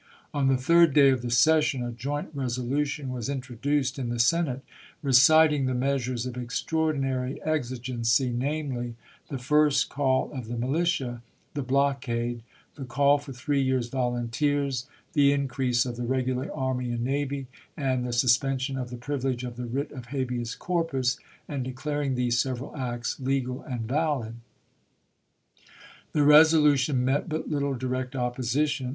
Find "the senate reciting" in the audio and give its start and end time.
4.09-5.67